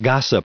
[0.00, 0.44] gossip.